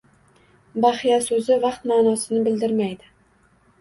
[0.85, 3.13] Baxya soʻzi vaqt maʼnosini bildirmaydi